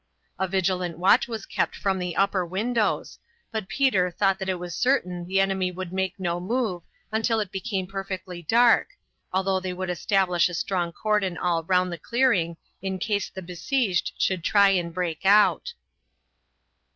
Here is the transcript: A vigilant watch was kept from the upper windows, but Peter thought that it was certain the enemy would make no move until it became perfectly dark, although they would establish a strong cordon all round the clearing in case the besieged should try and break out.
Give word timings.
A 0.39 0.47
vigilant 0.47 0.97
watch 0.97 1.27
was 1.27 1.45
kept 1.45 1.75
from 1.75 1.99
the 1.99 2.15
upper 2.15 2.43
windows, 2.43 3.19
but 3.51 3.67
Peter 3.69 4.09
thought 4.09 4.39
that 4.39 4.49
it 4.49 4.55
was 4.57 4.73
certain 4.73 5.27
the 5.27 5.39
enemy 5.39 5.71
would 5.71 5.93
make 5.93 6.19
no 6.19 6.39
move 6.39 6.81
until 7.11 7.39
it 7.39 7.51
became 7.51 7.85
perfectly 7.85 8.41
dark, 8.41 8.97
although 9.31 9.59
they 9.59 9.73
would 9.73 9.91
establish 9.91 10.49
a 10.49 10.55
strong 10.55 10.91
cordon 10.91 11.37
all 11.37 11.63
round 11.65 11.91
the 11.91 11.99
clearing 11.99 12.57
in 12.81 12.97
case 12.97 13.29
the 13.29 13.43
besieged 13.43 14.13
should 14.17 14.43
try 14.43 14.69
and 14.69 14.91
break 14.91 15.23
out. 15.23 15.73